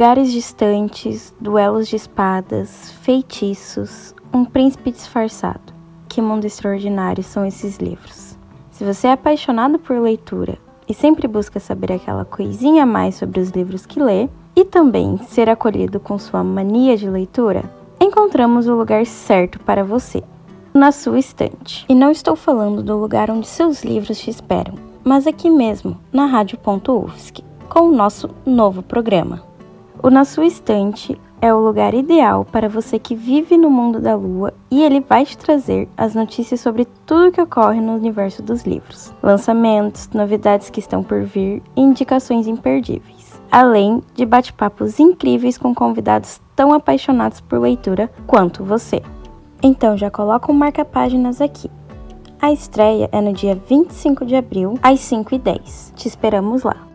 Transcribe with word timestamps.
Lugares 0.00 0.32
distantes, 0.32 1.34
duelos 1.38 1.86
de 1.86 1.96
espadas, 1.96 2.92
feitiços, 3.02 4.14
um 4.32 4.44
príncipe 4.44 4.90
disfarçado. 4.90 5.74
Que 6.08 6.22
mundo 6.22 6.46
extraordinário 6.46 7.22
são 7.22 7.44
esses 7.44 7.76
livros. 7.76 8.38
Se 8.70 8.82
você 8.82 9.08
é 9.08 9.12
apaixonado 9.12 9.78
por 9.78 9.98
leitura 9.98 10.56
e 10.88 10.94
sempre 10.94 11.28
busca 11.28 11.60
saber 11.60 11.92
aquela 11.92 12.24
coisinha 12.24 12.84
a 12.84 12.86
mais 12.86 13.16
sobre 13.16 13.40
os 13.40 13.50
livros 13.50 13.84
que 13.84 14.00
lê, 14.00 14.28
e 14.56 14.64
também 14.64 15.18
ser 15.28 15.50
acolhido 15.50 16.00
com 16.00 16.18
sua 16.18 16.42
mania 16.42 16.96
de 16.96 17.08
leitura, 17.08 17.64
encontramos 18.00 18.68
o 18.68 18.74
lugar 18.74 19.04
certo 19.06 19.60
para 19.60 19.84
você, 19.84 20.22
na 20.72 20.92
sua 20.92 21.18
estante. 21.18 21.84
E 21.88 21.94
não 21.94 22.10
estou 22.10 22.36
falando 22.36 22.82
do 22.82 22.96
lugar 22.96 23.30
onde 23.30 23.46
seus 23.46 23.82
livros 23.84 24.18
te 24.18 24.30
esperam, 24.30 24.74
mas 25.04 25.26
aqui 25.26 25.50
mesmo, 25.50 25.98
na 26.12 26.26
Rádio.UFSC, 26.26 27.42
com 27.68 27.88
o 27.88 27.92
nosso 27.92 28.30
novo 28.44 28.82
programa. 28.82 29.42
O 30.02 30.08
Na 30.08 30.24
Sua 30.24 30.46
Estante 30.46 31.20
é 31.42 31.52
o 31.52 31.60
lugar 31.60 31.94
ideal 31.94 32.44
para 32.44 32.68
você 32.68 32.98
que 32.98 33.14
vive 33.14 33.56
no 33.56 33.70
mundo 33.70 34.00
da 34.00 34.14
lua 34.14 34.52
e 34.70 34.82
ele 34.82 35.00
vai 35.00 35.24
te 35.24 35.36
trazer 35.36 35.88
as 35.96 36.14
notícias 36.14 36.60
sobre 36.60 36.86
tudo 37.06 37.32
que 37.32 37.40
ocorre 37.40 37.80
no 37.80 37.94
universo 37.94 38.42
dos 38.42 38.64
livros, 38.64 39.12
lançamentos, 39.22 40.08
novidades 40.12 40.70
que 40.70 40.80
estão 40.80 41.02
por 41.02 41.22
vir 41.22 41.62
e 41.76 41.80
indicações 41.80 42.46
imperdíveis, 42.46 43.40
além 43.50 44.02
de 44.14 44.24
bate-papos 44.24 44.98
incríveis 44.98 45.58
com 45.58 45.74
convidados 45.74 46.40
tão 46.54 46.72
apaixonados 46.72 47.40
por 47.40 47.58
leitura 47.58 48.10
quanto 48.26 48.64
você. 48.64 49.02
Então 49.62 49.96
já 49.96 50.10
coloca 50.10 50.50
um 50.50 50.54
marca-páginas 50.54 51.40
aqui. 51.40 51.70
A 52.40 52.50
estreia 52.50 53.08
é 53.12 53.20
no 53.20 53.32
dia 53.32 53.54
25 53.54 54.24
de 54.24 54.34
abril, 54.34 54.78
às 54.82 55.00
5h10. 55.00 55.94
Te 55.94 56.08
esperamos 56.08 56.62
lá. 56.62 56.89